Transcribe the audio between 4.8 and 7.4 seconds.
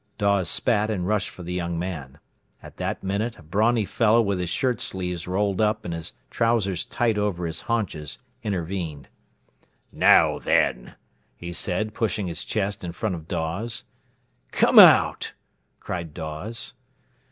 sleeves rolled up and his trousers tight